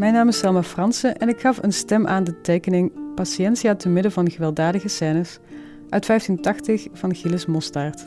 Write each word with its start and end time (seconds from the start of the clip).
Mijn 0.00 0.12
naam 0.12 0.28
is 0.28 0.38
Selma 0.38 0.62
Fransen 0.62 1.16
en 1.16 1.28
ik 1.28 1.40
gaf 1.40 1.62
een 1.62 1.72
stem 1.72 2.06
aan 2.06 2.24
de 2.24 2.40
tekening 2.40 3.14
Patientia 3.14 3.74
te 3.74 3.88
midden 3.88 4.12
van 4.12 4.30
gewelddadige 4.30 4.88
scènes 4.88 5.38
uit 5.88 6.06
1580 6.06 6.86
van 6.92 7.14
Gilles 7.14 7.46
Mostaert. 7.46 8.06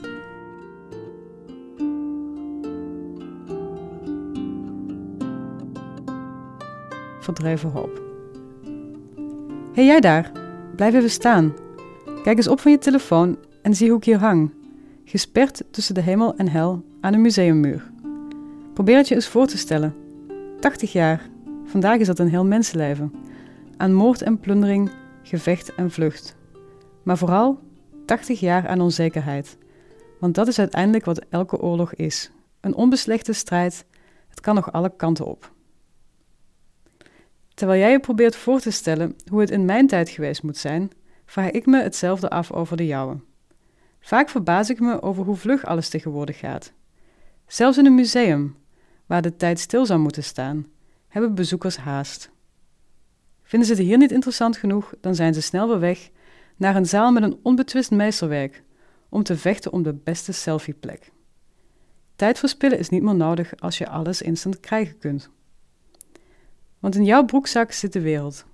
Verdreven 7.20 7.70
hoop. 7.70 8.02
hey, 9.74 9.86
jij 9.86 10.00
daar, 10.00 10.32
blijf 10.76 10.94
even 10.94 11.10
staan. 11.10 11.54
Kijk 12.24 12.38
eens 12.38 12.48
op 12.48 12.60
van 12.60 12.72
je 12.72 12.78
telefoon 12.78 13.38
en 13.62 13.76
zie 13.76 13.90
hoe 13.90 13.98
ik 13.98 14.04
hier 14.04 14.20
hang, 14.20 14.52
gesperd 15.06 15.64
tussen 15.72 15.96
de 15.96 16.02
hemel 16.02 16.36
en 16.36 16.48
hel 16.48 16.84
aan 17.02 17.14
een 17.14 17.22
museummuur. 17.22 17.92
Probeer 18.74 18.98
het 18.98 19.08
je 19.08 19.16
eens 19.16 19.28
voor 19.28 19.48
te 19.48 19.58
stellen. 19.58 19.96
80 20.60 20.92
jaar, 20.92 21.32
vandaag 21.66 22.00
is 22.00 22.08
dat 22.08 22.20
een 22.20 22.30
heel 22.30 22.46
mensenleven. 22.46 23.14
Aan 23.78 23.94
moord 23.94 24.22
en 24.22 24.40
plundering, 24.40 24.92
gevecht 25.24 25.76
en 25.76 25.92
vlucht. 25.92 26.36
Maar 27.04 27.18
vooral 27.18 27.60
80 28.06 28.40
jaar 28.40 28.68
aan 28.68 28.82
onzekerheid. 28.82 29.58
Want 30.20 30.36
dat 30.36 30.48
is 30.48 30.60
uiteindelijk 30.60 31.06
wat 31.06 31.26
elke 31.30 31.62
oorlog 31.62 31.94
is: 31.94 32.32
een 32.62 32.76
onbeslechte 32.76 33.34
strijd. 33.34 33.86
Het 34.28 34.42
kan 34.42 34.56
nog 34.56 34.72
alle 34.72 34.96
kanten 34.96 35.26
op. 35.26 35.52
Terwijl 37.54 37.80
jij 37.80 37.92
je 37.92 38.00
probeert 38.00 38.36
voor 38.36 38.60
te 38.60 38.72
stellen 38.72 39.16
hoe 39.30 39.40
het 39.40 39.52
in 39.52 39.66
mijn 39.66 39.88
tijd 39.88 40.10
geweest 40.10 40.44
moet 40.44 40.58
zijn, 40.58 40.92
vraag 41.26 41.52
ik 41.52 41.66
me 41.66 41.82
hetzelfde 41.82 42.30
af 42.30 42.52
over 42.52 42.78
de 42.78 42.86
jouwe. 42.86 43.18
Vaak 44.00 44.30
verbaas 44.30 44.70
ik 44.70 44.80
me 44.80 45.02
over 45.02 45.24
hoe 45.24 45.36
vlug 45.36 45.66
alles 45.66 45.90
tegenwoordig 45.90 46.40
gaat. 46.40 46.72
Zelfs 47.48 47.78
in 47.78 47.86
een 47.86 47.96
museum, 47.96 48.56
waar 49.06 49.22
de 49.22 49.36
tijd 49.36 49.60
stil 49.60 49.86
zou 49.86 50.00
moeten 50.00 50.24
staan, 50.24 50.68
hebben 51.14 51.36
bezoekers 51.36 51.78
haast. 51.78 52.32
Vinden 53.44 53.68
ze 53.68 53.74
het 53.74 53.84
hier 53.84 53.98
niet 53.98 54.12
interessant 54.12 54.58
genoeg, 54.58 54.94
dan 55.02 55.16
zijn 55.16 55.34
ze 55.34 55.42
snel 55.42 55.68
weer 55.68 55.80
weg 55.80 56.10
naar 56.56 56.76
een 56.76 56.86
zaal 56.86 57.12
met 57.12 57.24
een 57.24 57.40
onbetwist 57.44 57.92
meesterwerk 57.92 58.64
om 59.10 59.24
te 59.24 59.38
vechten 59.38 59.72
om 59.72 59.84
de 59.84 59.94
beste 59.94 60.32
selfieplek. 60.32 61.12
Tijd 62.16 62.40
verspillen 62.40 62.80
is 62.80 62.90
niet 62.90 63.02
meer 63.02 63.16
nodig 63.16 63.60
als 63.60 63.78
je 63.78 63.90
alles 63.90 64.22
instant 64.22 64.60
krijgen 64.60 64.98
kunt. 64.98 65.30
Want 66.80 66.96
in 66.96 67.06
jouw 67.06 67.26
broekzak 67.26 67.72
zit 67.72 67.94
de 67.94 68.02
wereld. 68.02 68.46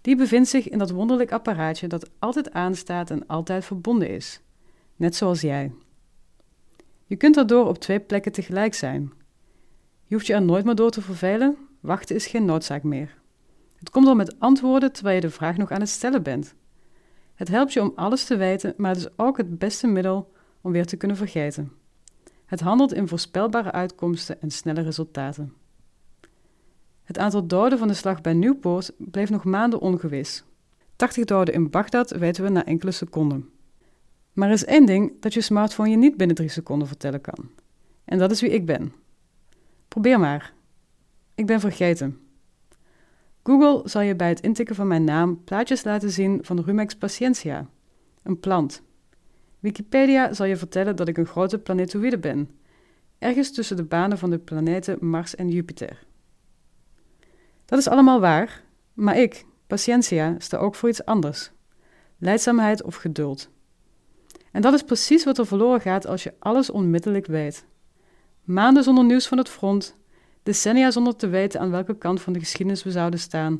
Die 0.00 0.16
bevindt 0.16 0.48
zich 0.48 0.68
in 0.68 0.78
dat 0.78 0.90
wonderlijk 0.90 1.32
apparaatje 1.32 1.86
dat 1.86 2.10
altijd 2.18 2.52
aanstaat 2.52 3.10
en 3.10 3.26
altijd 3.26 3.64
verbonden 3.64 4.08
is, 4.08 4.40
net 4.96 5.16
zoals 5.16 5.40
jij. 5.40 5.72
Je 7.06 7.16
kunt 7.16 7.34
daardoor 7.34 7.66
op 7.66 7.78
twee 7.78 8.00
plekken 8.00 8.32
tegelijk 8.32 8.74
zijn. 8.74 9.12
Je 10.04 10.14
hoeft 10.14 10.26
je 10.26 10.32
er 10.34 10.42
nooit 10.42 10.64
meer 10.64 10.74
door 10.74 10.90
te 10.90 11.00
vervelen, 11.00 11.56
wachten 11.84 12.16
is 12.16 12.26
geen 12.26 12.44
noodzaak 12.44 12.82
meer. 12.82 13.14
Het 13.78 13.90
komt 13.90 14.06
al 14.06 14.14
met 14.14 14.40
antwoorden 14.40 14.92
terwijl 14.92 15.14
je 15.14 15.20
de 15.20 15.30
vraag 15.30 15.56
nog 15.56 15.70
aan 15.70 15.80
het 15.80 15.88
stellen 15.88 16.22
bent. 16.22 16.54
Het 17.34 17.48
helpt 17.48 17.72
je 17.72 17.82
om 17.82 17.92
alles 17.94 18.24
te 18.24 18.36
weten, 18.36 18.74
maar 18.76 18.90
het 18.90 18.98
is 18.98 19.08
ook 19.16 19.36
het 19.36 19.58
beste 19.58 19.86
middel 19.86 20.32
om 20.60 20.72
weer 20.72 20.86
te 20.86 20.96
kunnen 20.96 21.16
vergeten. 21.16 21.72
Het 22.46 22.60
handelt 22.60 22.92
in 22.92 23.08
voorspelbare 23.08 23.72
uitkomsten 23.72 24.40
en 24.40 24.50
snelle 24.50 24.80
resultaten. 24.80 25.52
Het 27.02 27.18
aantal 27.18 27.46
doden 27.46 27.78
van 27.78 27.88
de 27.88 27.94
slag 27.94 28.20
bij 28.20 28.32
Newport 28.32 28.92
bleef 28.98 29.30
nog 29.30 29.44
maanden 29.44 29.80
ongewis. 29.80 30.44
80 30.96 31.24
doden 31.24 31.54
in 31.54 31.70
Bagdad 31.70 32.10
weten 32.10 32.44
we 32.44 32.50
na 32.50 32.64
enkele 32.64 32.90
seconden. 32.90 33.48
Maar 34.32 34.48
er 34.48 34.54
is 34.54 34.64
één 34.64 34.86
ding 34.86 35.12
dat 35.20 35.34
je 35.34 35.40
smartphone 35.40 35.90
je 35.90 35.96
niet 35.96 36.16
binnen 36.16 36.36
drie 36.36 36.48
seconden 36.48 36.88
vertellen 36.88 37.20
kan. 37.20 37.50
En 38.04 38.18
dat 38.18 38.30
is 38.30 38.40
wie 38.40 38.50
ik 38.50 38.66
ben. 38.66 38.92
Probeer 39.88 40.20
maar. 40.20 40.52
Ik 41.34 41.46
ben 41.46 41.60
vergeten. 41.60 42.18
Google 43.42 43.88
zal 43.88 44.00
je 44.00 44.16
bij 44.16 44.28
het 44.28 44.40
intikken 44.40 44.74
van 44.74 44.86
mijn 44.86 45.04
naam 45.04 45.44
plaatjes 45.44 45.84
laten 45.84 46.10
zien 46.10 46.38
van 46.42 46.60
Rumex 46.60 46.94
patientia, 46.94 47.68
een 48.22 48.40
plant. 48.40 48.82
Wikipedia 49.60 50.32
zal 50.32 50.46
je 50.46 50.56
vertellen 50.56 50.96
dat 50.96 51.08
ik 51.08 51.16
een 51.16 51.26
grote 51.26 51.58
planetoïde 51.58 52.18
ben, 52.18 52.50
ergens 53.18 53.52
tussen 53.52 53.76
de 53.76 53.84
banen 53.84 54.18
van 54.18 54.30
de 54.30 54.38
planeten 54.38 54.96
Mars 55.00 55.34
en 55.34 55.48
Jupiter. 55.48 56.06
Dat 57.64 57.78
is 57.78 57.88
allemaal 57.88 58.20
waar, 58.20 58.62
maar 58.92 59.18
ik, 59.18 59.44
patientia, 59.66 60.34
sta 60.38 60.56
ook 60.56 60.74
voor 60.74 60.88
iets 60.88 61.04
anders: 61.04 61.50
leidzaamheid 62.18 62.82
of 62.82 62.96
geduld. 62.96 63.50
En 64.52 64.62
dat 64.62 64.74
is 64.74 64.82
precies 64.82 65.24
wat 65.24 65.38
er 65.38 65.46
verloren 65.46 65.80
gaat 65.80 66.06
als 66.06 66.22
je 66.22 66.34
alles 66.38 66.70
onmiddellijk 66.70 67.26
weet. 67.26 67.64
Maanden 68.42 68.82
zonder 68.82 69.04
nieuws 69.04 69.26
van 69.26 69.38
het 69.38 69.48
front, 69.48 69.96
decennia 70.44 70.90
zonder 70.90 71.16
te 71.16 71.28
weten 71.28 71.60
aan 71.60 71.70
welke 71.70 71.98
kant 71.98 72.20
van 72.20 72.32
de 72.32 72.38
geschiedenis 72.38 72.82
we 72.82 72.90
zouden 72.90 73.20
staan, 73.20 73.58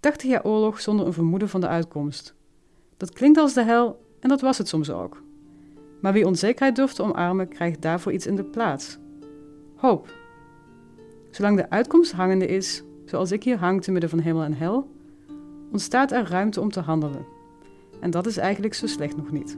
80 0.00 0.30
jaar 0.30 0.44
oorlog 0.44 0.80
zonder 0.80 1.06
een 1.06 1.12
vermoeden 1.12 1.48
van 1.48 1.60
de 1.60 1.68
uitkomst. 1.68 2.34
Dat 2.96 3.12
klinkt 3.12 3.38
als 3.38 3.54
de 3.54 3.64
hel 3.64 4.04
en 4.20 4.28
dat 4.28 4.40
was 4.40 4.58
het 4.58 4.68
soms 4.68 4.90
ook. 4.90 5.22
Maar 6.00 6.12
wie 6.12 6.26
onzekerheid 6.26 6.76
durft 6.76 6.94
te 6.96 7.02
omarmen, 7.02 7.48
krijgt 7.48 7.82
daarvoor 7.82 8.12
iets 8.12 8.26
in 8.26 8.36
de 8.36 8.44
plaats: 8.44 8.98
hoop. 9.76 10.12
Zolang 11.30 11.56
de 11.56 11.70
uitkomst 11.70 12.12
hangende 12.12 12.46
is, 12.46 12.82
zoals 13.04 13.32
ik 13.32 13.42
hier 13.42 13.58
hang 13.58 13.82
te 13.82 13.90
midden 13.90 14.10
van 14.10 14.18
hemel 14.18 14.42
en 14.42 14.54
hel, 14.54 14.90
ontstaat 15.70 16.12
er 16.12 16.28
ruimte 16.28 16.60
om 16.60 16.70
te 16.70 16.80
handelen. 16.80 17.26
En 18.00 18.10
dat 18.10 18.26
is 18.26 18.36
eigenlijk 18.36 18.74
zo 18.74 18.86
slecht 18.86 19.16
nog 19.16 19.30
niet. 19.30 19.56